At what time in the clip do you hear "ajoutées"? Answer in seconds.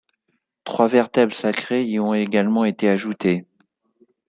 2.89-3.45